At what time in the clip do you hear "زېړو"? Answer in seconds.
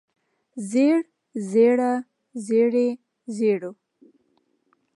3.35-3.71